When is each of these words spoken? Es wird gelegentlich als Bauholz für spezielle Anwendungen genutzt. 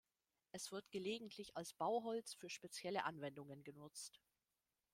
Es 0.51 0.71
wird 0.71 0.89
gelegentlich 0.89 1.55
als 1.55 1.73
Bauholz 1.75 2.33
für 2.33 2.49
spezielle 2.49 3.03
Anwendungen 3.03 3.63
genutzt. 3.63 4.19